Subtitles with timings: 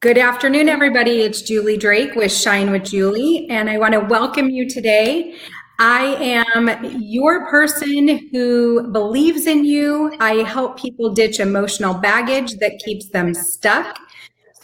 [0.00, 1.20] Good afternoon, everybody.
[1.20, 5.34] It's Julie Drake with Shine with Julie, and I want to welcome you today.
[5.78, 10.16] I am your person who believes in you.
[10.20, 13.98] I help people ditch emotional baggage that keeps them stuck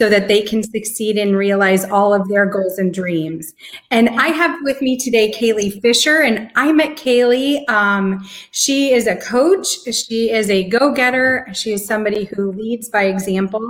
[0.01, 3.53] so that they can succeed and realize all of their goals and dreams.
[3.91, 7.69] And I have with me today Kaylee Fisher, and I met Kaylee.
[7.69, 12.89] Um, she is a coach, she is a go getter, she is somebody who leads
[12.89, 13.61] by example.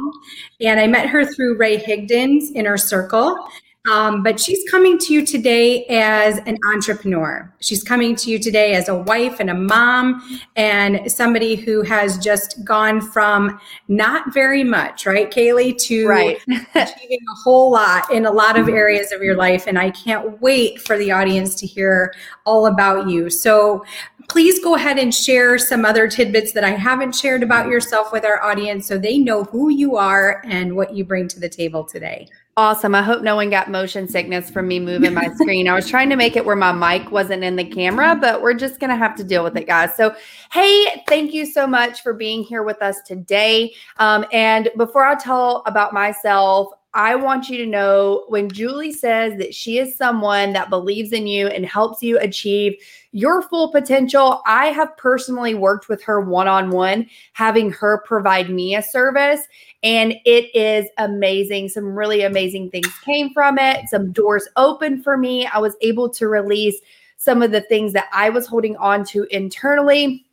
[0.61, 3.35] And I met her through Ray Higdon's Inner Circle.
[3.89, 7.51] Um, but she's coming to you today as an entrepreneur.
[7.61, 10.21] She's coming to you today as a wife and a mom
[10.55, 16.37] and somebody who has just gone from not very much, right, Kaylee, to right.
[16.75, 19.65] achieving a whole lot in a lot of areas of your life.
[19.65, 22.13] And I can't wait for the audience to hear
[22.45, 23.31] all about you.
[23.31, 23.83] So
[24.29, 28.25] please go ahead and share some other tidbits that I haven't shared about yourself with
[28.25, 31.83] our audience so they know who you are and what you bring to the table
[31.83, 32.29] today.
[32.57, 32.93] Awesome.
[32.93, 35.69] I hope no one got motion sickness from me moving my screen.
[35.69, 38.53] I was trying to make it where my mic wasn't in the camera, but we're
[38.53, 39.95] just going to have to deal with it, guys.
[39.95, 40.13] So,
[40.51, 43.73] hey, thank you so much for being here with us today.
[43.99, 49.37] Um, and before I tell about myself, I want you to know when Julie says
[49.37, 52.75] that she is someone that believes in you and helps you achieve
[53.13, 54.41] your full potential.
[54.45, 59.41] I have personally worked with her one on one, having her provide me a service,
[59.83, 61.69] and it is amazing.
[61.69, 65.47] Some really amazing things came from it, some doors opened for me.
[65.47, 66.77] I was able to release
[67.15, 70.25] some of the things that I was holding on to internally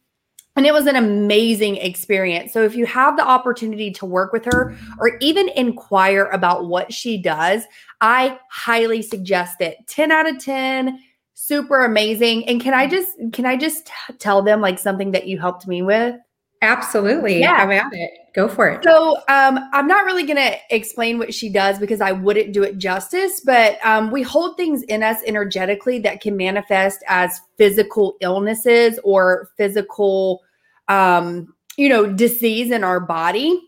[0.57, 2.53] and it was an amazing experience.
[2.53, 6.93] So, if you have the opportunity to work with her or even inquire about what
[6.93, 7.65] she does,
[8.01, 9.79] I highly suggest it.
[9.87, 10.99] 10 out of 10,
[11.35, 12.49] super amazing.
[12.49, 15.67] And can I just can I just t- tell them like something that you helped
[15.67, 16.17] me with?
[16.61, 17.39] Absolutely.
[17.39, 17.57] Yeah.
[17.57, 18.11] Have at it.
[18.35, 18.83] Go for it.
[18.83, 22.63] So um, I'm not really going to explain what she does because I wouldn't do
[22.63, 28.17] it justice, but um, we hold things in us energetically that can manifest as physical
[28.21, 30.43] illnesses or physical
[30.89, 33.63] um, you know, disease in our body.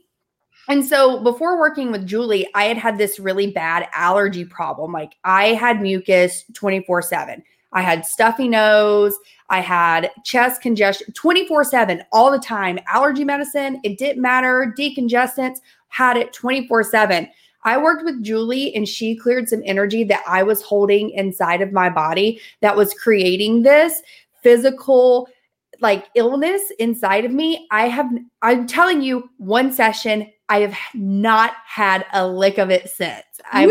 [0.69, 4.92] And so before working with Julie, I had had this really bad allergy problem.
[4.92, 7.42] Like I had mucus 24 7.
[7.72, 9.16] I had stuffy nose.
[9.48, 12.78] I had chest congestion 24 7 all the time.
[12.86, 14.75] Allergy medicine, it didn't matter.
[14.78, 17.28] Decongestants, had it 24 7.
[17.64, 21.72] I worked with Julie and she cleared some energy that I was holding inside of
[21.72, 24.03] my body that was creating this
[24.42, 25.28] physical
[25.80, 28.10] like illness inside of me, I have,
[28.42, 33.24] I'm telling you, one session, I have not had a lick of it since.
[33.52, 33.68] I'm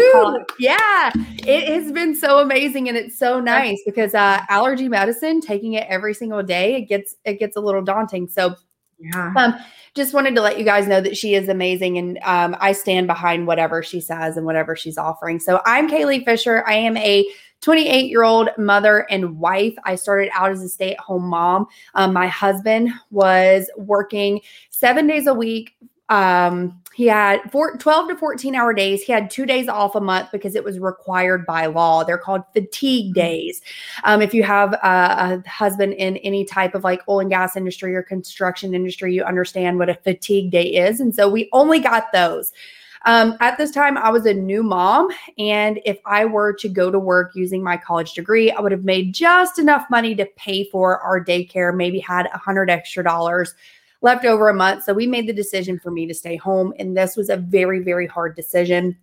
[0.59, 5.73] yeah, it has been so amazing and it's so nice because uh, allergy medicine, taking
[5.73, 8.27] it every single day, it gets it gets a little daunting.
[8.27, 8.55] So
[8.99, 9.33] yeah.
[9.35, 9.55] Um,
[9.95, 13.07] just wanted to let you guys know that she is amazing and um, I stand
[13.07, 15.39] behind whatever she says and whatever she's offering.
[15.39, 16.63] So I'm Kaylee Fisher.
[16.67, 17.25] I am a
[17.61, 19.75] 28 year old mother and wife.
[19.83, 21.67] I started out as a stay at home mom.
[21.95, 25.75] Um, my husband was working seven days a week.
[26.09, 29.03] Um, he had four, 12 to 14 hour days.
[29.03, 32.03] He had two days off a month because it was required by law.
[32.03, 33.21] They're called fatigue mm-hmm.
[33.21, 33.61] days.
[34.03, 37.55] Um, if you have a, a husband in any type of like oil and gas
[37.55, 40.99] industry or construction industry, you understand what a fatigue day is.
[40.99, 42.51] And so we only got those.
[43.05, 45.07] Um, at this time, I was a new mom.
[45.37, 48.83] And if I were to go to work using my college degree, I would have
[48.83, 53.55] made just enough money to pay for our daycare, maybe had a hundred extra dollars
[54.01, 54.83] left over a month.
[54.83, 56.73] So we made the decision for me to stay home.
[56.79, 58.97] And this was a very, very hard decision.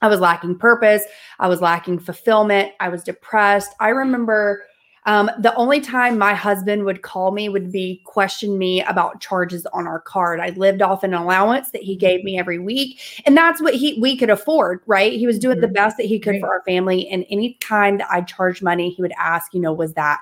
[0.00, 1.02] I was lacking purpose.
[1.40, 2.72] I was lacking fulfillment.
[2.80, 3.72] I was depressed.
[3.80, 4.62] I remember
[5.06, 9.64] um, the only time my husband would call me would be question me about charges
[9.72, 10.38] on our card.
[10.38, 13.98] I lived off an allowance that he gave me every week, and that's what he
[14.02, 15.14] we could afford, right?
[15.14, 15.72] He was doing the mm-hmm.
[15.72, 16.40] best that he could right.
[16.40, 17.08] for our family.
[17.08, 20.20] And any time that I charged money, he would ask, you know, was that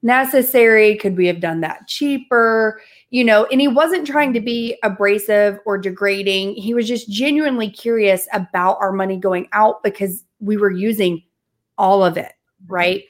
[0.00, 0.96] necessary?
[0.96, 2.80] Could we have done that cheaper?
[3.12, 6.54] You know, and he wasn't trying to be abrasive or degrading.
[6.54, 11.22] He was just genuinely curious about our money going out because we were using
[11.76, 12.32] all of it,
[12.66, 13.04] right?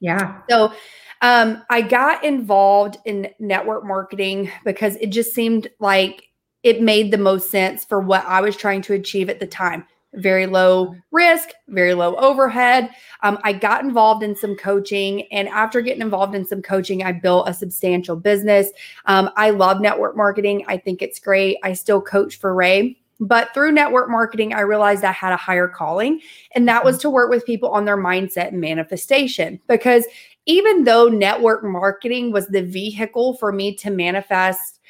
[0.00, 0.40] Yeah.
[0.48, 0.72] So
[1.20, 6.24] um, I got involved in network marketing because it just seemed like
[6.62, 9.86] it made the most sense for what I was trying to achieve at the time.
[10.14, 12.90] Very low risk, very low overhead.
[13.22, 17.12] Um, I got involved in some coaching, and after getting involved in some coaching, I
[17.12, 18.70] built a substantial business.
[19.06, 20.64] Um, I love network marketing.
[20.68, 21.56] I think it's great.
[21.62, 25.68] I still coach for Ray but through network marketing, I realized I had a higher
[25.68, 26.20] calling,
[26.56, 27.02] and that was mm-hmm.
[27.02, 29.60] to work with people on their mindset and manifestation.
[29.68, 30.04] Because
[30.46, 34.80] even though network marketing was the vehicle for me to manifest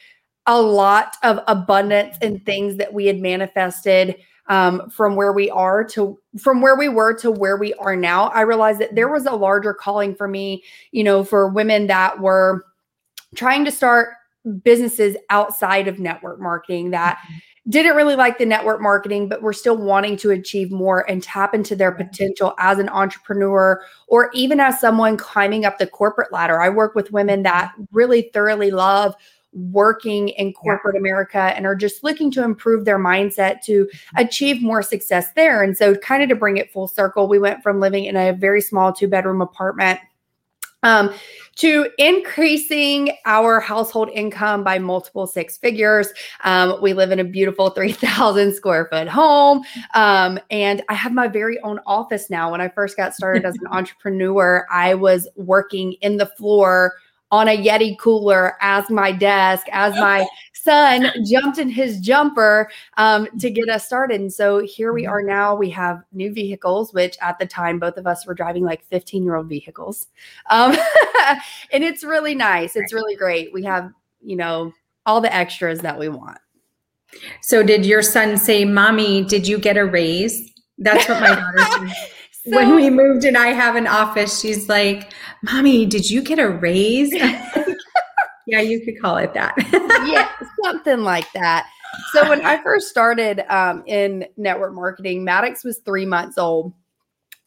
[0.46, 4.16] a lot of abundance and things that we had manifested
[4.48, 8.28] um, from where we are to from where we were to where we are now.
[8.28, 12.20] I realized that there was a larger calling for me, you know, for women that
[12.20, 12.64] were
[13.34, 14.10] trying to start
[14.64, 17.18] businesses outside of network marketing that
[17.68, 21.54] didn't really like the network marketing, but were still wanting to achieve more and tap
[21.54, 26.60] into their potential as an entrepreneur or even as someone climbing up the corporate ladder.
[26.60, 29.14] I work with women that really thoroughly love
[29.52, 31.00] working in corporate yeah.
[31.00, 35.62] America and are just looking to improve their mindset to achieve more success there.
[35.62, 38.32] And so, kind of to bring it full circle, we went from living in a
[38.32, 40.00] very small two bedroom apartment
[40.82, 41.12] um,
[41.56, 46.08] to increasing our household income by multiple six figures.
[46.44, 49.62] Um, we live in a beautiful 3,000 square foot home.
[49.94, 52.50] Um, and I have my very own office now.
[52.50, 56.94] When I first got started as an entrepreneur, I was working in the floor
[57.32, 63.26] on a Yeti cooler as my desk, as my son jumped in his jumper um,
[63.40, 64.20] to get us started.
[64.20, 65.56] And so here we are now.
[65.56, 69.24] We have new vehicles, which at the time, both of us were driving like 15
[69.24, 70.06] year old vehicles.
[70.50, 70.76] Um,
[71.72, 72.76] and it's really nice.
[72.76, 73.52] It's really great.
[73.52, 73.90] We have,
[74.20, 74.72] you know,
[75.06, 76.38] all the extras that we want.
[77.40, 80.50] So, did your son say, Mommy, did you get a raise?
[80.78, 82.08] That's what my daughter said.
[82.44, 85.12] So, when we moved and I have an office, she's like,
[85.42, 87.12] Mommy, did you get a raise?
[88.46, 89.54] yeah, you could call it that.
[90.06, 90.28] yeah,
[90.64, 91.66] something like that.
[92.12, 96.72] So when I first started um, in network marketing, Maddox was three months old.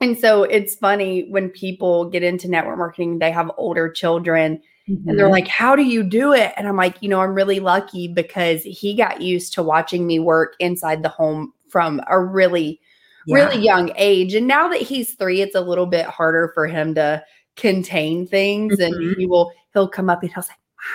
[0.01, 5.09] And so it's funny when people get into network marketing, they have older children mm-hmm.
[5.09, 5.33] and they're mm-hmm.
[5.33, 6.53] like, How do you do it?
[6.57, 10.19] And I'm like, You know, I'm really lucky because he got used to watching me
[10.19, 12.79] work inside the home from a really
[13.25, 13.35] yeah.
[13.35, 14.33] really young age.
[14.33, 17.23] And now that he's three, it's a little bit harder for him to
[17.55, 18.77] contain things.
[18.77, 18.93] Mm-hmm.
[18.93, 20.53] And he will, he'll come up and he'll say,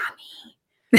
[0.08, 0.30] Mommy.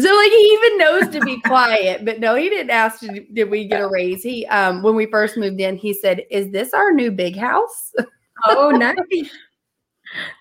[0.00, 3.50] so like he even knows to be quiet, but no, he didn't ask to, did
[3.50, 4.22] we get a raise.
[4.22, 7.92] He um when we first moved in, he said, Is this our new big house?
[8.46, 8.96] Oh, nice.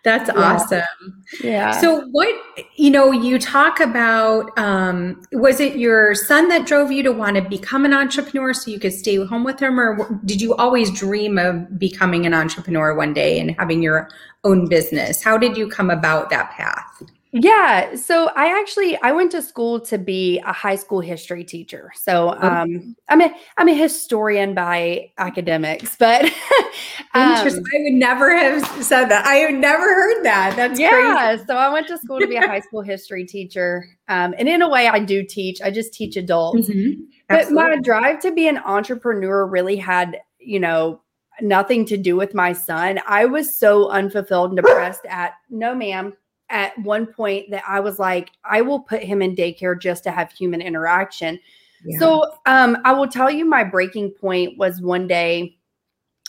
[0.03, 0.41] That's yeah.
[0.41, 1.23] awesome.
[1.41, 1.71] Yeah.
[1.71, 2.33] So what
[2.75, 7.35] you know, you talk about um was it your son that drove you to want
[7.35, 10.91] to become an entrepreneur so you could stay home with him or did you always
[10.91, 14.09] dream of becoming an entrepreneur one day and having your
[14.43, 15.23] own business?
[15.23, 17.03] How did you come about that path?
[17.35, 21.91] Yeah, so I actually I went to school to be a high school history teacher.
[21.95, 22.47] So oh.
[22.47, 26.25] um, I'm a I'm a historian by academics, but
[27.15, 29.25] um, I would never have said that.
[29.25, 30.56] I have never heard that.
[30.56, 31.31] That's yeah.
[31.31, 31.44] Crazy.
[31.47, 34.62] So I went to school to be a high school history teacher, um, and in
[34.62, 35.59] a way, I do teach.
[35.59, 36.69] I just teach adults.
[36.69, 37.01] Mm-hmm.
[37.29, 41.01] But my drive to be an entrepreneur really had you know
[41.41, 43.00] nothing to do with my son.
[43.07, 46.13] I was so unfulfilled and depressed at no, ma'am
[46.53, 50.11] at one point that I was like, I will put him in daycare just to
[50.11, 51.39] have human interaction.
[51.83, 52.00] Yeah.
[52.00, 55.57] So um, I will tell you my breaking point was one day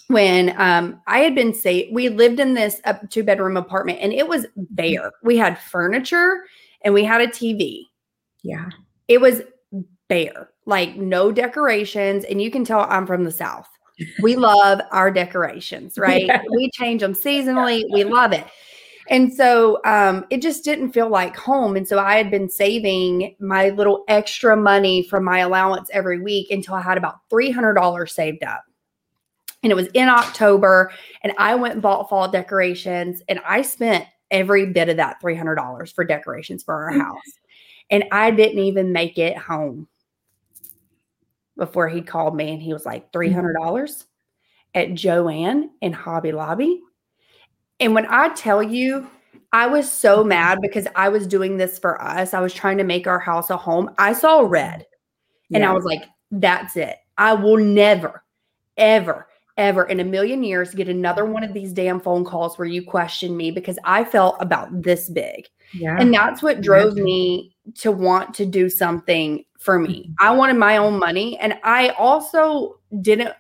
[0.09, 4.13] when um, I had been say we lived in this uh, two bedroom apartment and
[4.13, 5.13] it was bare.
[5.23, 6.45] We had furniture
[6.83, 7.85] and we had a TV.
[8.43, 8.71] Yeah.
[9.07, 9.43] It was
[10.09, 12.25] bare, like no decorations.
[12.25, 13.69] And you can tell I'm from the South.
[14.23, 16.27] We love our decorations, right?
[16.27, 16.43] Yeah.
[16.51, 17.85] We change them seasonally.
[17.93, 18.45] We love it.
[19.09, 21.77] And so um, it just didn't feel like home.
[21.77, 26.51] And so I had been saving my little extra money from my allowance every week
[26.51, 28.65] until I had about $300 saved up.
[29.63, 34.05] And it was in October, and I went and bought fall decorations, and I spent
[34.31, 37.33] every bit of that $300 for decorations for our house.
[37.91, 39.89] And I didn't even make it home
[41.57, 44.05] before he called me and he was like, $300
[44.75, 46.81] at Joann in Hobby Lobby.
[47.85, 49.09] And when I tell you,
[49.53, 52.35] I was so mad because I was doing this for us.
[52.35, 53.91] I was trying to make our house a home.
[53.99, 54.87] I saw red
[55.53, 55.71] and yeah.
[55.71, 56.97] I was like, that's it.
[57.19, 58.25] I will never,
[58.77, 62.67] ever, ever in a million years get another one of these damn phone calls where
[62.67, 65.47] you question me because I felt about this big.
[65.73, 65.97] Yeah.
[66.01, 67.05] And that's what drove yeah.
[67.05, 70.05] me to want to do something for me.
[70.05, 70.13] Mm-hmm.
[70.27, 71.39] I wanted my own money.
[71.39, 73.35] And I also didn't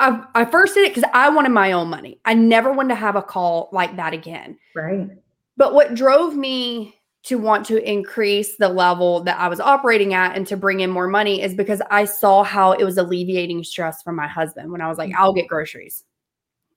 [0.00, 2.18] I, I first did it because I wanted my own money.
[2.24, 4.58] I never wanted to have a call like that again.
[4.74, 5.08] Right.
[5.56, 10.34] But what drove me to want to increase the level that I was operating at
[10.34, 14.02] and to bring in more money is because I saw how it was alleviating stress
[14.02, 15.54] from my husband when I was like, I'll get mm-hmm.
[15.54, 16.04] groceries.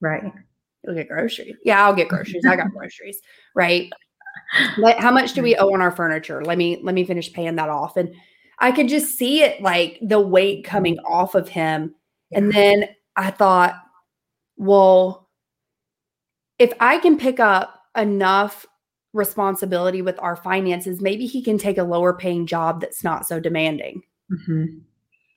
[0.01, 0.33] Right.
[0.83, 1.55] You'll get groceries.
[1.63, 2.45] Yeah, I'll get groceries.
[2.45, 3.21] I got groceries.
[3.55, 3.89] Right.
[4.77, 5.63] Like, how much do we mm-hmm.
[5.63, 6.43] owe on our furniture?
[6.43, 7.95] Let me let me finish paying that off.
[7.95, 8.13] And
[8.59, 11.95] I could just see it like the weight coming off of him.
[12.33, 13.75] And then I thought,
[14.57, 15.29] well,
[16.59, 18.65] if I can pick up enough
[19.13, 23.39] responsibility with our finances, maybe he can take a lower paying job that's not so
[23.39, 24.01] demanding.
[24.31, 24.65] Mm-hmm.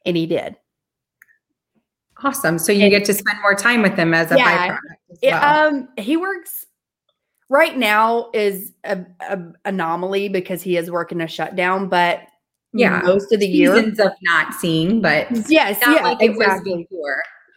[0.06, 0.56] And he did.
[2.22, 2.58] Awesome.
[2.58, 4.68] So you And- get to spend more time with him as a Yeah.
[4.68, 4.78] byproduct
[5.10, 5.68] as It- well.
[5.68, 6.64] um, he works
[7.48, 12.20] right now is a, a anomaly because he is working a shutdown, but
[12.72, 13.00] Yeah.
[13.04, 13.74] most of the year.
[13.76, 16.88] Seasons of not seeing, but Yes, yeah, like exactly.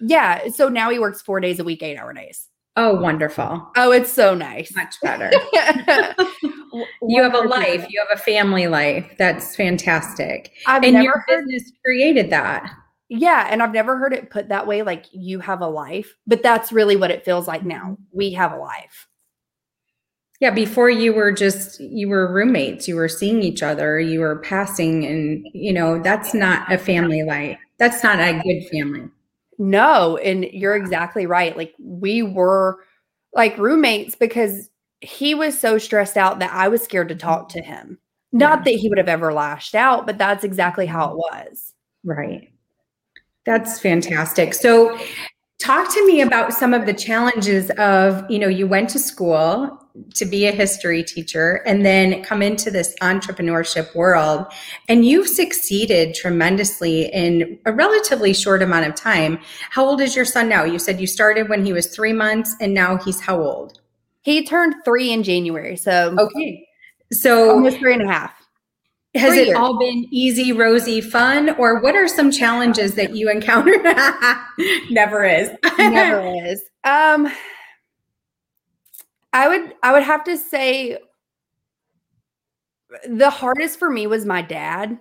[0.02, 0.50] Yeah.
[0.50, 2.48] So now he works four days a week, eight hour days.
[2.76, 3.68] Oh, wonderful.
[3.76, 4.74] Oh, it's so nice.
[4.76, 5.32] Much better.
[7.02, 7.86] You have a life.
[7.90, 9.16] You have a family life.
[9.18, 10.52] That's fantastic.
[10.68, 12.72] I've and never your heard, business created that.
[13.10, 14.84] yeah, and I've never heard it put that way.
[14.84, 17.98] Like you have a life, but that's really what it feels like now.
[18.12, 19.08] We have a life.
[20.40, 24.38] Yeah, before you were just you were roommates, you were seeing each other, you were
[24.40, 27.58] passing and you know, that's not a family life.
[27.78, 29.10] That's not a good family.
[29.60, 31.56] No, and you're exactly right.
[31.56, 32.80] Like we were
[33.34, 34.70] like roommates because
[35.02, 37.28] he was so stressed out that I was scared to mm-hmm.
[37.28, 38.00] talk to him.
[38.32, 41.18] Not that he would have ever lashed out, but that's exactly how mm-hmm.
[41.18, 41.74] it was.
[42.04, 42.52] Right.
[43.46, 44.54] That's fantastic.
[44.54, 44.98] So
[45.60, 49.78] talk to me about some of the challenges of, you know, you went to school
[50.16, 54.46] to be a history teacher and then come into this entrepreneurship world
[54.88, 59.38] and you've succeeded tremendously in a relatively short amount of time.
[59.70, 60.64] How old is your son now?
[60.64, 63.82] You said you started when he was 3 months and now he's how old?
[64.22, 66.66] He turned three in January, so Okay.
[67.12, 68.39] So almost three and a half.
[69.16, 69.58] Has it years.
[69.58, 73.82] all been easy, rosy, fun, or what are some challenges that you encountered?
[74.92, 75.50] Never is.
[75.78, 76.62] Never is.
[76.84, 77.32] Um,
[79.34, 80.98] I would I would have to say
[83.08, 84.98] the hardest for me was my dad,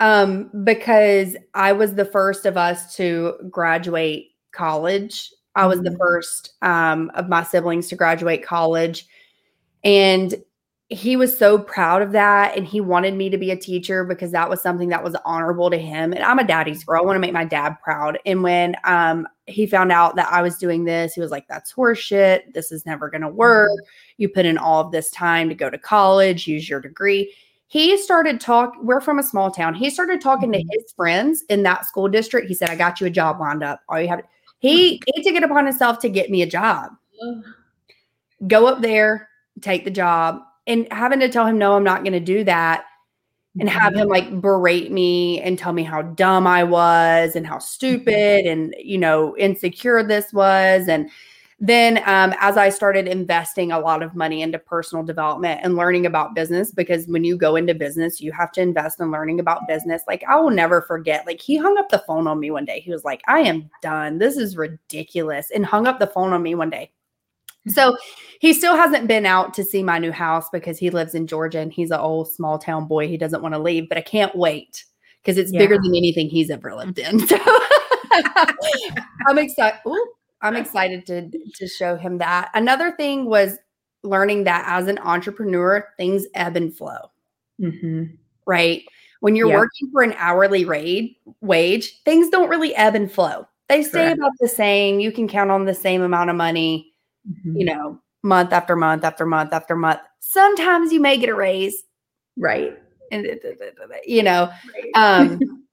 [0.00, 5.32] um, because I was the first of us to graduate college.
[5.56, 5.98] I was the Mhm.
[5.98, 9.06] first um, of my siblings to graduate college,
[9.82, 10.34] and
[10.90, 14.30] he was so proud of that and he wanted me to be a teacher because
[14.32, 17.14] that was something that was honorable to him and i'm a daddy's girl i want
[17.14, 20.84] to make my dad proud and when um, he found out that i was doing
[20.84, 23.70] this he was like that's horseshit this is never going to work
[24.16, 27.32] you put in all of this time to go to college use your degree.
[27.70, 30.68] He started talk we're from a small town he started talking to Mhm.
[30.70, 33.80] his friends in that school district he said i got you a job lined up
[33.90, 34.22] all you have
[34.58, 36.92] he he took it upon himself to get me a job.
[38.46, 39.28] Go up there,
[39.60, 42.84] take the job, and having to tell him, no, I'm not going to do that.
[43.60, 47.58] And have him like berate me and tell me how dumb I was and how
[47.58, 50.86] stupid and, you know, insecure this was.
[50.86, 51.10] And
[51.58, 56.06] then um, as I started investing a lot of money into personal development and learning
[56.06, 59.66] about business, because when you go into business, you have to invest in learning about
[59.66, 60.02] business.
[60.06, 62.78] Like I will never forget, like he hung up the phone on me one day.
[62.78, 64.18] He was like, I am done.
[64.18, 65.50] This is ridiculous.
[65.52, 66.92] And hung up the phone on me one day.
[67.68, 67.96] So
[68.40, 71.58] he still hasn't been out to see my new house because he lives in Georgia
[71.60, 73.08] and he's an old small town boy.
[73.08, 74.84] He doesn't want to leave, but I can't wait
[75.22, 77.26] because it's bigger than anything he's ever lived in.
[77.26, 77.36] So
[79.26, 79.80] I'm excited.
[80.40, 82.50] I'm excited to to show him that.
[82.54, 83.58] Another thing was
[84.04, 87.10] learning that as an entrepreneur, things ebb and flow,
[87.60, 88.16] Mhm.
[88.46, 88.84] right?
[89.20, 89.56] When you're Yeah.
[89.56, 93.46] working for an hourly rate wage, things don't really ebb and flow.
[93.68, 94.18] They stay Correct.
[94.18, 95.00] about the same.
[95.00, 96.92] You can count on the same amount of money
[97.28, 97.58] Mhm.
[97.58, 100.00] you know, month after month after month after month.
[100.20, 101.84] Sometimes you may get a raise,
[102.36, 102.76] Right.
[103.12, 103.26] and
[104.06, 104.90] you know, right.
[104.94, 105.38] um,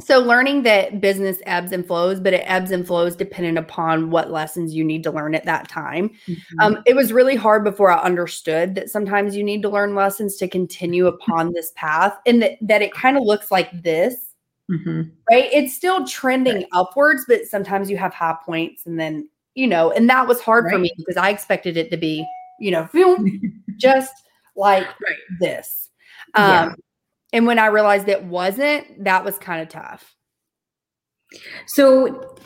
[0.00, 4.30] so learning that business ebbs and flows, but it ebbs and flows depending upon what
[4.30, 6.10] lessons you need to learn at that time.
[6.28, 6.36] Mhm.
[6.60, 10.36] Um, it was really hard before I understood that sometimes you need to learn lessons
[10.36, 14.34] to continue upon this path, and that, that it kind of looks like this.
[14.70, 15.10] Mhm.
[15.30, 15.48] Right.
[15.52, 20.08] It's still trending upwards, but sometimes you have high points and then, you know, and
[20.08, 22.24] that was hard for me because I expected it to be,
[22.60, 22.88] you know,
[23.76, 24.14] just
[24.54, 25.16] like Right.
[25.40, 25.90] this.
[26.36, 26.66] Yeah.
[26.66, 26.76] Um,
[27.32, 30.14] and when I realized it wasn't, that was kind of tough.
[31.66, 32.36] So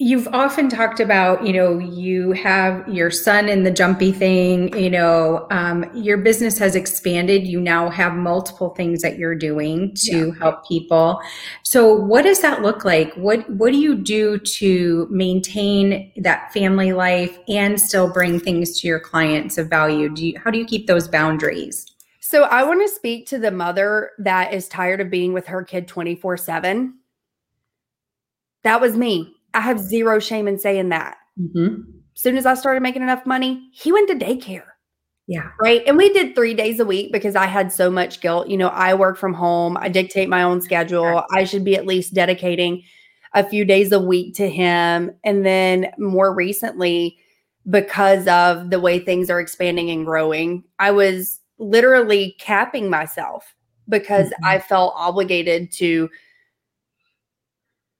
[0.00, 4.88] you've often talked about, you know, you have your son in the jumpy thing, you
[4.88, 7.48] know, um, your business has expanded.
[7.48, 11.20] You now have multiple things that you're doing to help people.
[11.64, 13.12] So what does that look like?
[13.14, 18.86] What what do you do to maintain that family life and still bring things to
[18.86, 20.14] your clients of value?
[20.14, 21.84] Do you how do you keep those boundaries?
[22.20, 25.64] So I want to speak to the mother that is tired of being with her
[25.64, 26.94] kid 24 7.
[28.62, 29.34] That was me.
[29.54, 31.16] I have zero shame in saying that.
[31.40, 31.82] Mm-hmm.
[32.16, 34.64] As soon as I started making enough money, he went to daycare.
[35.26, 35.50] Yeah.
[35.60, 35.82] Right.
[35.86, 38.48] And we did three days a week because I had so much guilt.
[38.48, 41.22] You know, I work from home, I dictate my own schedule.
[41.34, 42.82] I should be at least dedicating
[43.34, 45.10] a few days a week to him.
[45.22, 47.18] And then more recently,
[47.68, 50.64] because of the way things are expanding and growing.
[50.78, 53.54] I was literally capping myself
[53.88, 54.44] because mm-hmm.
[54.44, 56.08] I felt obligated to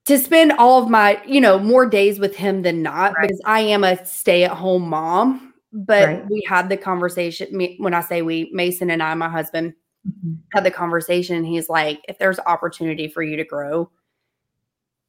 [0.09, 3.29] to spend all of my, you know, more days with him than not right.
[3.29, 5.53] because I am a stay-at-home mom.
[5.71, 6.31] But right.
[6.31, 7.49] we had the conversation
[7.79, 9.75] when I say we, Mason and I, my husband,
[10.09, 10.37] mm-hmm.
[10.55, 11.45] had the conversation.
[11.45, 13.91] He's like, if there's opportunity for you to grow,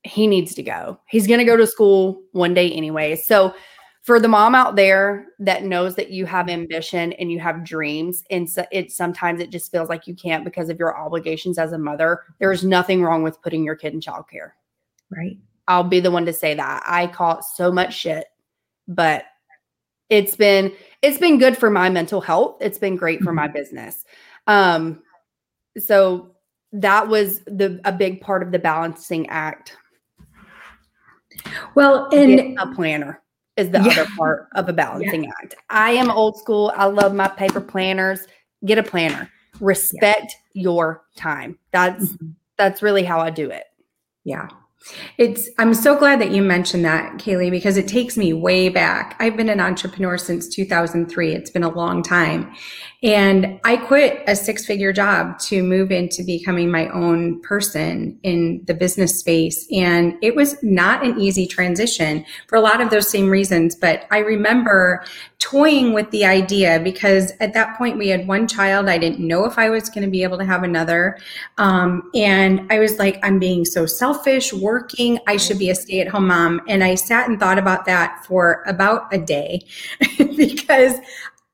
[0.03, 1.00] he needs to go.
[1.08, 3.15] He's going to go to school one day anyway.
[3.15, 3.56] So
[4.01, 8.24] for the mom out there that knows that you have ambition and you have dreams
[8.29, 11.74] and so it sometimes it just feels like you can't because of your obligations as
[11.74, 14.51] a mother there's nothing wrong with putting your kid in childcare
[15.12, 15.38] Right.
[15.68, 16.84] I'll be the one to say that.
[16.86, 18.25] I caught so much shit,
[18.88, 19.25] but
[20.10, 22.58] it's been it's been good for my mental health.
[22.62, 23.58] It's been great for my mm-hmm.
[23.58, 24.06] business.
[24.48, 25.04] Um
[25.78, 26.36] so
[26.74, 29.78] that was the a big part of the balancing act.
[31.75, 33.22] Well, and a planner
[33.56, 33.92] is the yeah.
[33.92, 35.32] other part of a balancing yeah.
[35.42, 35.56] act.
[35.70, 36.74] I am old school.
[36.75, 38.25] I love my paper planners.
[38.66, 39.30] Get a planner.
[39.60, 40.63] Respect yeah.
[40.63, 41.58] your time.
[41.72, 42.32] That's mm-hmm.
[42.58, 43.66] that's really how I do it.
[44.24, 44.48] Yeah.
[45.17, 49.15] It's I'm so glad that you mentioned that, Kaylee, because it takes me way back.
[49.19, 51.33] I've been an entrepreneur since 2003.
[51.33, 52.53] It's been a long time.
[53.03, 58.62] And I quit a six figure job to move into becoming my own person in
[58.67, 59.67] the business space.
[59.71, 63.75] And it was not an easy transition for a lot of those same reasons.
[63.75, 65.03] But I remember
[65.39, 68.89] toying with the idea because at that point we had one child.
[68.89, 71.17] I didn't know if I was going to be able to have another.
[71.58, 75.17] Um, and I was like, I'm being so selfish working.
[75.27, 76.62] I should be a stay at home mom.
[76.67, 79.65] And I sat and thought about that for about a day
[80.17, 80.96] because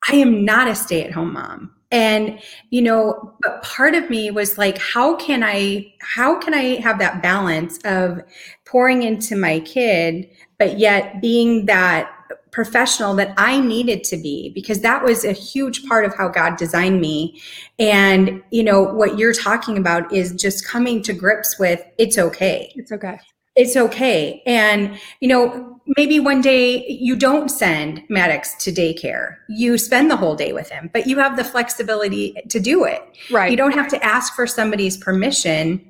[0.09, 1.71] I am not a stay at home mom.
[1.91, 2.39] And,
[2.71, 6.97] you know, but part of me was like, how can I, how can I have
[6.99, 8.21] that balance of
[8.65, 10.27] pouring into my kid,
[10.57, 12.11] but yet being that
[12.51, 16.57] professional that I needed to be because that was a huge part of how God
[16.57, 17.41] designed me.
[17.79, 22.71] And, you know, what you're talking about is just coming to grips with it's okay.
[22.75, 23.19] It's okay.
[23.55, 24.41] It's okay.
[24.45, 29.35] And, you know, maybe one day you don't send Maddox to daycare.
[29.47, 33.01] You spend the whole day with him, but you have the flexibility to do it.
[33.31, 33.51] Right.
[33.51, 35.89] You don't have to ask for somebody's permission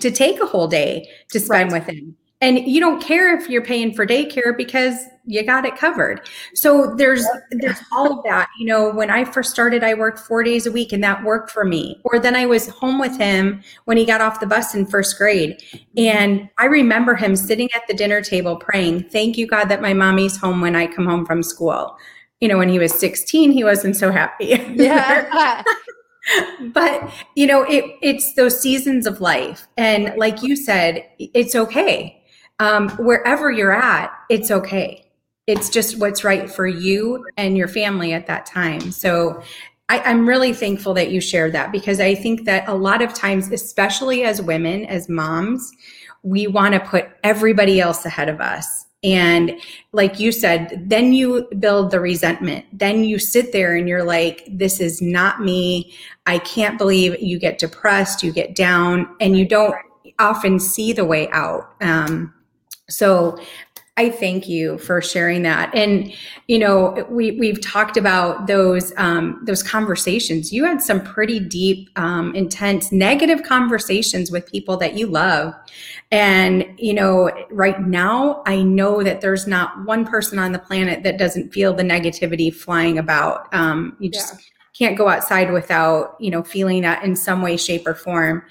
[0.00, 1.86] to take a whole day to spend right.
[1.86, 2.16] with him.
[2.42, 6.22] And you don't care if you're paying for daycare because you got it covered.
[6.54, 8.48] So there's there's all of that.
[8.58, 11.50] You know, when I first started, I worked four days a week, and that worked
[11.50, 12.00] for me.
[12.04, 15.18] Or then I was home with him when he got off the bus in first
[15.18, 15.62] grade,
[15.96, 19.92] and I remember him sitting at the dinner table praying, "Thank you, God, that my
[19.92, 21.96] mommy's home when I come home from school."
[22.40, 24.58] You know, when he was 16, he wasn't so happy.
[24.74, 25.62] Yeah.
[26.72, 32.19] but you know, it it's those seasons of life, and like you said, it's okay.
[32.60, 35.10] Um, wherever you're at, it's okay
[35.50, 38.92] it's just what's right for you and your family at that time.
[38.92, 39.42] So
[39.88, 43.12] I, am really thankful that you shared that because I think that a lot of
[43.14, 45.72] times, especially as women, as moms,
[46.22, 48.86] we want to put everybody else ahead of us.
[49.02, 49.58] And
[49.90, 52.66] like you said, then you build the resentment.
[52.72, 55.92] Then you sit there and you're like, this is not me.
[56.26, 59.74] I can't believe you get depressed, you get down, and you don't
[60.20, 61.74] often see the way out.
[61.80, 62.32] Um,
[62.90, 63.38] so
[64.00, 65.74] I thank you for sharing that.
[65.74, 66.10] And
[66.46, 70.52] you know, we we've talked about those um, those conversations.
[70.52, 75.52] You had some pretty deep, um, intense, negative conversations with people that you love.
[76.10, 81.02] And you know, right now, I know that there's not one person on the planet
[81.02, 83.52] that doesn't feel the negativity flying about.
[83.52, 84.40] Um, you just yeah.
[84.78, 88.44] can't go outside without you know feeling that in some way, shape, or form.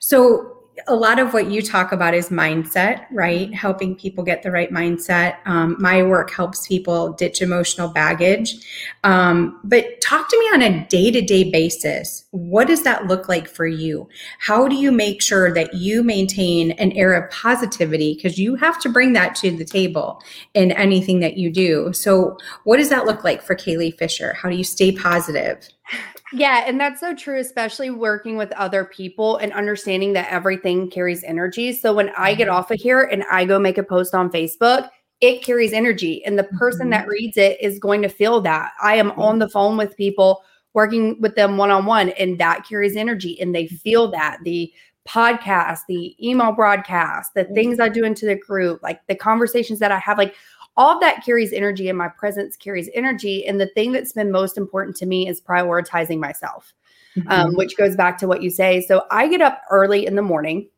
[0.00, 0.55] So
[0.86, 3.52] a lot of what you talk about is mindset, right?
[3.54, 5.36] Helping people get the right mindset.
[5.46, 8.54] Um, my work helps people ditch emotional baggage.
[9.02, 12.26] Um, but talk to me on a day to day basis.
[12.30, 14.08] What does that look like for you?
[14.38, 18.14] How do you make sure that you maintain an air of positivity?
[18.14, 20.22] Because you have to bring that to the table
[20.54, 21.92] in anything that you do.
[21.92, 24.34] So, what does that look like for Kaylee Fisher?
[24.34, 25.68] How do you stay positive?
[26.32, 31.22] Yeah, and that's so true, especially working with other people and understanding that everything carries
[31.22, 31.72] energy.
[31.72, 32.56] So when I get mm-hmm.
[32.56, 34.88] off of here and I go make a post on Facebook,
[35.20, 36.24] it carries energy.
[36.24, 36.90] And the person mm-hmm.
[36.90, 38.72] that reads it is going to feel that.
[38.82, 40.42] I am on the phone with people,
[40.74, 43.40] working with them one on one, and that carries energy.
[43.40, 44.38] And they feel that.
[44.42, 44.72] The
[45.06, 49.92] podcast, the email broadcast, the things I do into the group, like the conversations that
[49.92, 50.34] I have, like
[50.76, 53.46] all of that carries energy and my presence carries energy.
[53.46, 56.72] And the thing that's been most important to me is prioritizing myself,
[57.16, 57.32] um, mm-hmm.
[57.32, 58.82] um, which goes back to what you say.
[58.82, 60.68] So I get up early in the morning.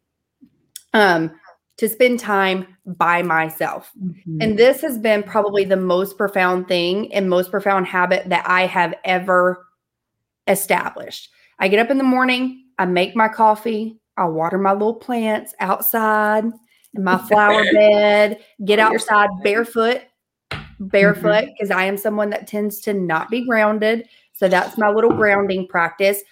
[0.94, 1.38] Um,
[1.78, 3.92] to spend time by myself.
[4.02, 4.38] Mm-hmm.
[4.40, 8.66] And this has been probably the most profound thing and most profound habit that I
[8.66, 9.64] have ever
[10.48, 11.30] established.
[11.60, 15.54] I get up in the morning, I make my coffee, I water my little plants
[15.60, 16.44] outside
[16.98, 20.02] my flower bed, get outside barefoot,
[20.80, 21.78] barefoot, because mm-hmm.
[21.78, 24.08] I am someone that tends to not be grounded.
[24.32, 26.22] So that's my little grounding practice.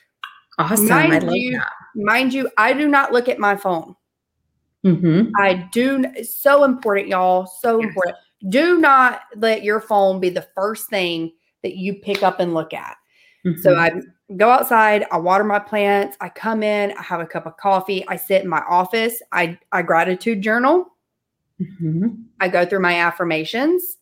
[0.59, 0.89] Awesome.
[0.89, 1.73] Mind I love you, that.
[1.95, 3.95] Mind you, I do not look at my phone.
[4.85, 5.31] Mm-hmm.
[5.41, 6.05] I do.
[6.23, 7.47] So important, y'all.
[7.47, 7.89] So yes.
[7.89, 8.17] important.
[8.49, 12.73] Do not let your phone be the first thing that you pick up and look
[12.73, 12.97] at.
[13.45, 13.61] Mm-hmm.
[13.61, 13.91] So I
[14.35, 18.07] go outside, I water my plants, I come in, I have a cup of coffee,
[18.09, 20.87] I sit in my office, I I gratitude journal.
[21.61, 22.09] Mm-hmm.
[22.41, 23.99] I go through my affirmations.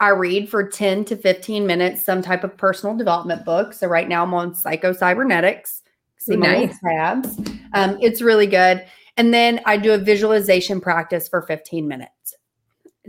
[0.00, 3.72] I read for 10 to 15 minutes some type of personal development book.
[3.72, 5.82] So right now I'm on psycho cybernetics.
[6.18, 6.76] See nice.
[6.80, 7.38] tabs.
[7.72, 8.84] Um, it's really good.
[9.16, 12.34] And then I do a visualization practice for 15 minutes.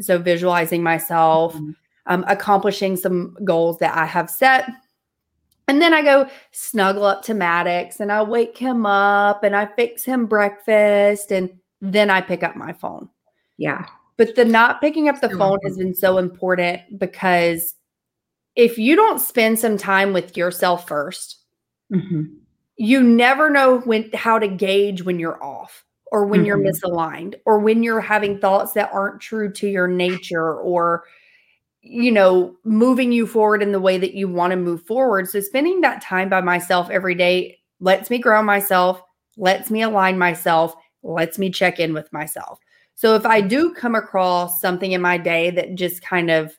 [0.01, 1.71] So visualizing myself, mm-hmm.
[2.07, 4.69] um, accomplishing some goals that I have set.
[5.67, 9.65] And then I go snuggle up to Maddox and I wake him up and I
[9.65, 11.49] fix him breakfast and
[11.81, 13.09] then I pick up my phone.
[13.57, 13.85] Yeah.
[14.17, 17.75] But the not picking up the so phone has been so important because
[18.55, 21.35] if you don't spend some time with yourself 1st
[21.91, 22.23] mm-hmm.
[22.77, 26.47] you never know when how to gauge when you're off or when mm-hmm.
[26.47, 31.03] you're misaligned or when you're having thoughts that aren't true to your nature or
[31.83, 35.39] you know moving you forward in the way that you want to move forward so
[35.39, 39.01] spending that time by myself every day lets me ground myself
[39.37, 42.59] lets me align myself lets me check in with myself
[42.95, 46.57] so if i do come across something in my day that just kind of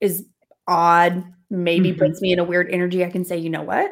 [0.00, 0.24] is
[0.68, 1.98] odd maybe mm-hmm.
[1.98, 3.90] puts me in a weird energy i can say you know what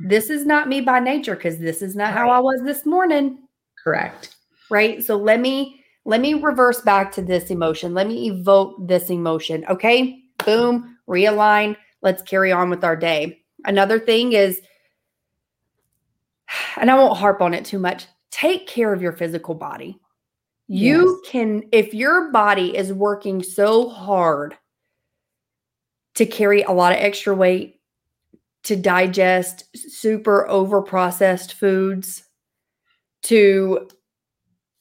[0.00, 2.14] this is not me by nature because this is not right.
[2.14, 3.38] how I was this morning.
[3.82, 4.36] Correct.
[4.70, 5.02] Right.
[5.02, 5.77] So let me
[6.08, 7.92] let me reverse back to this emotion.
[7.92, 9.66] Let me evoke this emotion.
[9.68, 10.22] Okay.
[10.42, 10.96] Boom.
[11.06, 11.76] Realign.
[12.00, 13.42] Let's carry on with our day.
[13.66, 14.62] Another thing is,
[16.78, 20.00] and I won't harp on it too much, take care of your physical body.
[20.66, 21.30] You yes.
[21.30, 24.56] can, if your body is working so hard
[26.14, 27.74] to carry a lot of extra weight,
[28.64, 32.24] to digest super over processed foods
[33.22, 33.88] to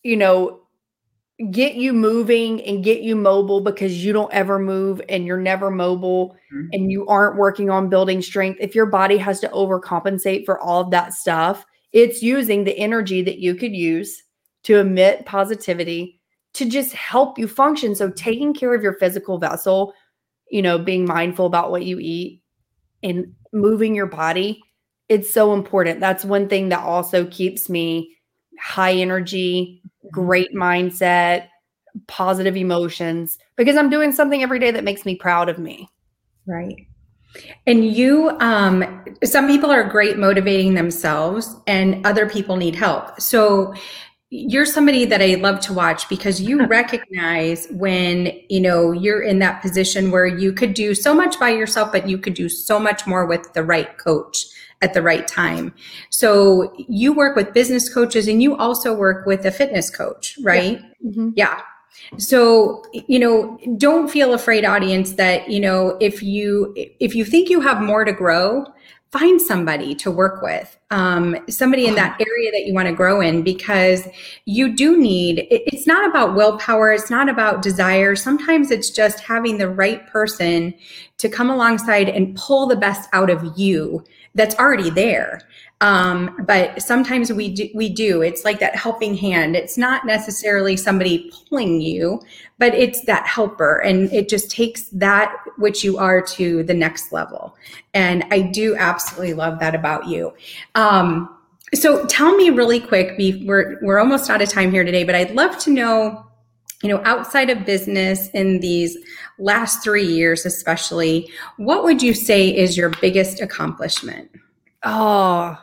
[0.04, 0.67] you know
[1.52, 5.70] get you moving and get you mobile because you don't ever move and you're never
[5.70, 6.68] mobile mm-hmm.
[6.72, 10.82] and you aren't working on building strength if your body has to overcompensate for all
[10.82, 14.24] of that stuff it's using the energy that you could use
[14.64, 16.20] to emit positivity
[16.54, 19.94] to just help you function so taking care of your physical vessel
[20.50, 22.42] you know being mindful about what you eat
[23.04, 24.62] and moving your body,
[25.10, 26.00] it's so important.
[26.00, 28.16] That's one thing that also keeps me
[28.60, 29.82] high energy.
[30.12, 31.48] Great mindset,
[32.08, 35.90] positive emotions because I'm doing something every day that makes me proud of me.
[36.46, 36.88] Right.
[37.66, 43.20] And you, um, some people are great motivating themselves, and other people need help.
[43.20, 43.74] So
[44.30, 49.40] you're somebody that I love to watch because you recognize when, you know, you're in
[49.40, 52.80] that position where you could do so much by yourself, but you could do so
[52.80, 54.46] much more with the right coach
[54.82, 55.74] at the right time.
[56.10, 60.80] So you work with business coaches and you also work with a fitness coach, right?
[60.80, 61.10] Yeah.
[61.10, 61.30] Mm-hmm.
[61.36, 61.62] yeah.
[62.18, 67.50] So, you know, don't feel afraid audience that, you know, if you if you think
[67.50, 68.66] you have more to grow,
[69.12, 73.22] find somebody to work with, um, somebody in that area that you want to grow
[73.22, 74.06] in, because
[74.46, 78.16] you do need, it's not about willpower, it's not about desire.
[78.16, 80.74] Sometimes it's just having the right person
[81.18, 84.04] to come alongside and pull the best out of you
[84.38, 85.42] that's already there.
[85.82, 88.22] Um, but sometimes we do, we do.
[88.22, 89.56] It's like that helping hand.
[89.56, 92.22] It's not necessarily somebody pulling you,
[92.58, 97.12] but it's that helper, and it just takes that which you are to the next
[97.12, 97.56] level.
[97.94, 100.34] And I do absolutely love that about you.
[100.74, 101.36] Um,
[101.76, 103.16] so tell me really quick.
[103.46, 106.27] We're we're almost out of time here today, but I'd love to know
[106.84, 108.98] you know, outside of business in these
[109.40, 114.30] last three years, especially, what would you say is your biggest accomplishment?
[114.84, 115.58] Oh,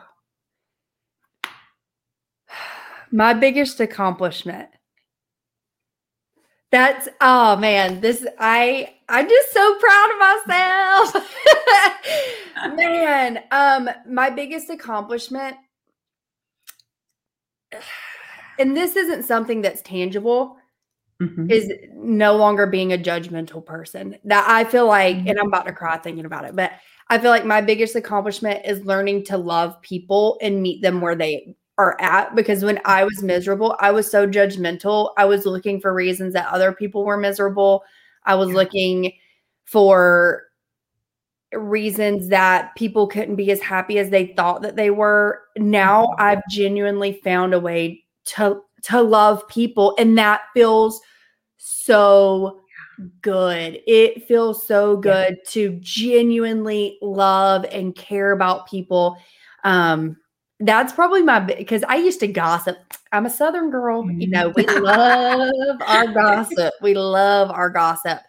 [3.11, 4.69] my biggest accomplishment.
[6.71, 11.27] That's oh man, this I I'm just so proud of myself.
[12.75, 15.55] man, um my biggest accomplishment
[18.59, 20.57] and this isn't something that's tangible
[21.21, 21.49] mm-hmm.
[21.49, 24.17] is no longer being a judgmental person.
[24.23, 25.27] That I feel like mm-hmm.
[25.27, 26.71] and I'm about to cry thinking about it, but
[27.09, 31.15] I feel like my biggest accomplishment is learning to love people and meet them where
[31.15, 35.13] they are at because when I was miserable, I was so judgmental.
[35.17, 37.83] I was looking for reasons that other people were miserable.
[38.23, 39.13] I was looking
[39.65, 40.43] for
[41.53, 45.41] reasons that people couldn't be as happy as they thought that they were.
[45.57, 46.21] Now Mm-hmm.
[46.21, 51.01] I've genuinely found a way to to love people and that feels
[51.57, 52.61] so
[53.21, 53.81] good.
[53.87, 55.01] It feels so Yeah.
[55.01, 59.17] good to genuinely love and care about people.
[59.63, 60.17] Um
[60.61, 62.77] that's probably my because I used to gossip.
[63.11, 66.73] I'm a southern girl, you know, we love our gossip.
[66.81, 68.19] We love our gossip.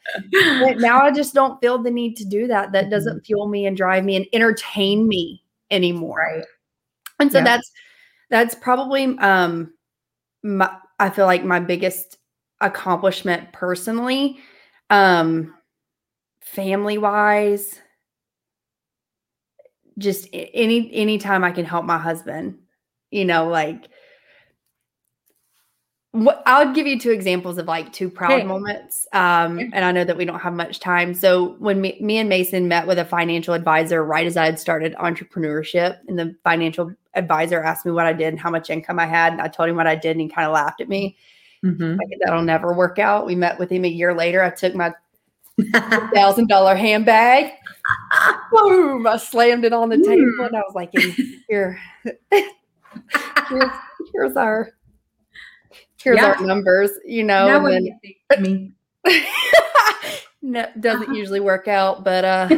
[0.60, 2.72] But now I just don't feel the need to do that.
[2.72, 6.18] That doesn't fuel me and drive me and entertain me anymore.
[6.18, 6.44] Right.
[7.20, 7.44] And so Yeah.
[7.44, 7.70] that's
[8.30, 9.72] that's probably um
[10.46, 12.18] my I feel like my biggest
[12.60, 14.38] accomplishment personally.
[14.90, 15.54] Um
[16.40, 17.80] family wise.
[19.98, 22.58] Just a- any anytime I can help my husband,
[23.10, 23.88] you know, like
[26.12, 28.44] what I'll give you two examples of like two proud Okay.
[28.44, 29.06] moments.
[29.12, 31.12] Um, and I know that we don't have much time.
[31.12, 34.58] So when me, me and Mason met with a financial advisor right as I had
[34.58, 38.98] started entrepreneurship, in the financial advisor asked me what I did and how much income
[38.98, 40.88] I had, and I told him what I did, and he kind of laughed at
[40.88, 41.16] me.
[41.64, 41.98] Mhm.
[41.98, 43.26] Like that'll never work out.
[43.26, 44.42] We met with him a year later.
[44.42, 44.92] I took my
[46.14, 47.52] thousand dollar handbag,
[48.52, 49.06] boom!
[49.06, 50.92] I slammed it on the table, and I was like,
[51.48, 51.78] "Here,
[52.30, 53.70] here's,
[54.12, 54.70] here's our."
[56.02, 56.34] Here's Yeah.
[56.38, 58.72] our numbers, you know, Now and then you think of me?
[60.42, 62.48] no, doesn't usually work out, but uh,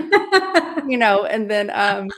[0.87, 2.11] you know, and then um,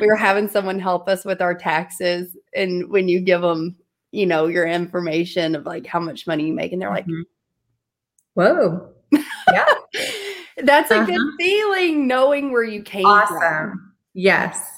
[0.00, 3.76] we were having someone help us with our taxes, and when you give them,
[4.12, 7.22] you know, your information of like how much money you make, and they're like, Mhm.
[8.34, 8.88] Whoa.
[9.52, 9.66] Yeah.
[10.58, 11.36] "That's a good Uh-huh.
[11.38, 13.92] feeling, knowing where you came from." Awesome.
[14.14, 14.70] Yes.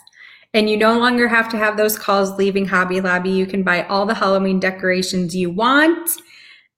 [0.54, 3.30] And you no longer have to have those calls leaving Hobby Lobby.
[3.30, 6.10] You can buy all the Halloween decorations you want,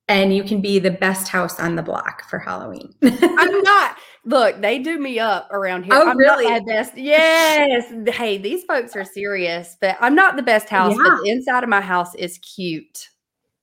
[0.09, 2.93] and you can be the best house on the block for Halloween.
[3.03, 3.97] I'm not.
[4.29, 5.95] Look, they do me up around here.
[5.95, 6.45] Oh, I'm really?
[6.45, 6.99] not best.
[6.99, 7.91] Yes.
[8.15, 10.95] Hey, these folks are serious, but I'm not the best house.
[10.95, 11.03] Yeah.
[11.03, 13.09] But the inside of my house is cute.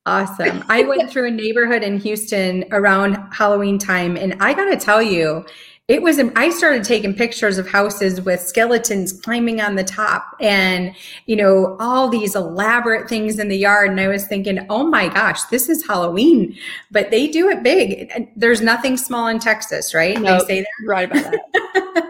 [0.08, 0.63] Awesome.
[0.69, 5.04] I went through a neighborhood in Houston around Halloween time, and I got to tell
[5.04, 5.45] you,
[5.87, 10.95] it was, I started taking pictures of houses with skeletons climbing on the top and,
[11.27, 13.91] you know, all these elaborate things in the yard.
[13.91, 16.57] And I was thinking, oh my gosh, this is Halloween,
[16.89, 18.31] but they do it big.
[18.35, 20.19] There's nothing small in Texas, right?
[20.19, 20.47] Nope.
[20.47, 22.01] They say Right about that.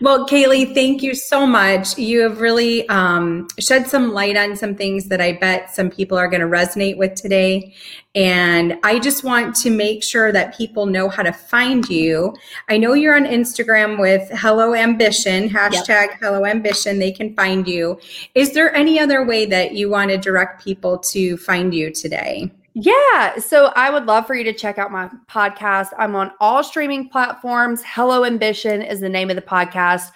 [0.00, 1.98] well, Kaylee, thank you so much.
[1.98, 6.16] You have really um, shed some light on some things that I bet some people
[6.16, 7.74] are going to resonate with today.
[8.14, 12.34] And I just want to make sure that people know how to find you.
[12.70, 16.98] I know you're on Instagram with Hello Ambition, hashtag Hello Ambition.
[16.98, 17.98] They can find you.
[18.34, 22.50] Is there any other way that you want to direct people to find you today?
[22.74, 23.38] Yeah.
[23.38, 25.90] So I would love for you to check out my podcast.
[25.96, 27.82] I'm on all streaming platforms.
[27.86, 30.10] Hello Ambition is the name of the podcast.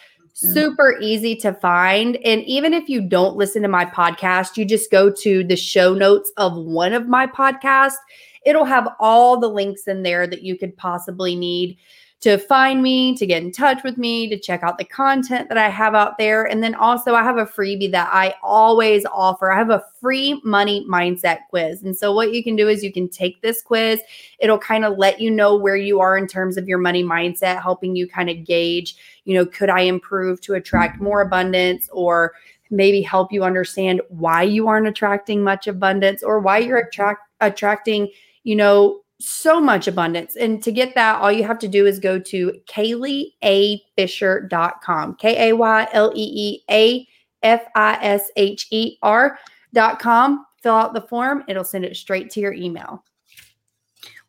[0.44, 0.54] Mm.
[0.54, 2.16] Super easy to find.
[2.24, 5.94] And even if you don't listen to my podcast, you just go to the show
[5.94, 7.96] notes of one of my podcasts.
[8.44, 11.78] It'll have all the links in there that you could possibly need
[12.20, 15.58] to find me, to get in touch with me, to check out the content that
[15.58, 16.44] I have out there.
[16.44, 19.52] And then also, I have a freebie that I always offer.
[19.52, 21.84] I have a free money mindset quiz.
[21.84, 24.00] And so, what you can do is you can take this quiz,
[24.40, 27.62] it'll kind of let you know where you are in terms of your money mindset,
[27.62, 32.32] helping you kind of gauge, you know, could I improve to attract more abundance or
[32.70, 38.10] maybe help you understand why you aren't attracting much abundance or why you're attract attracting,
[38.42, 40.36] you know, so much abundance.
[40.36, 45.14] And to get that, all you have to do is go to kayleeafisher.com.
[45.16, 47.06] K A Y L E E A
[47.42, 50.44] F I S H E R.com.
[50.62, 53.04] Fill out the form, it'll send it straight to your email.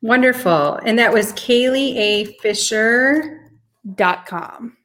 [0.02, 0.80] Wonderful.
[0.86, 2.26] And that was Kaylee A.
[2.42, 3.36] Fisher.
[3.96, 4.76] Dot com.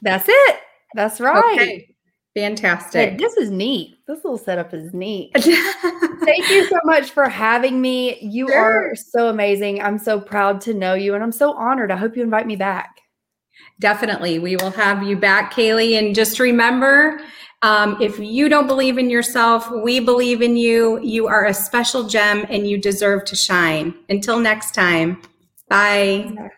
[0.00, 0.56] That's it.
[0.94, 1.52] That's right.
[1.52, 1.91] Okay.
[2.34, 3.18] Hey, Fantastic.
[3.18, 3.98] this is neat.
[4.06, 5.32] This little setup is neat.
[5.36, 8.18] Thank you so much for having me.
[8.20, 9.82] You are so amazing.
[9.82, 11.90] I'm so proud to know you and I'm so honored.
[11.90, 13.02] I hope you invite me back.
[13.80, 14.38] Definitely.
[14.38, 15.98] We will have you back, Kaylee.
[15.98, 17.20] And just remember
[17.60, 21.00] um, if you don't believe in yourself, we believe in you.
[21.02, 23.94] You are a special gem and you deserve to shine.
[24.08, 25.20] Until next time,
[25.68, 26.50] bye.